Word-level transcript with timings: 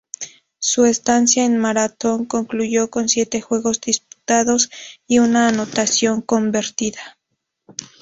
Su 0.57 0.85
estancia 0.85 1.45
en 1.45 1.59
Marathón 1.59 2.25
concluyó 2.25 2.89
con 2.89 3.07
siete 3.07 3.39
juegos 3.39 3.79
disputados 3.81 4.71
y 5.05 5.19
una 5.19 5.47
anotación 5.49 6.23
convertida. 6.23 7.19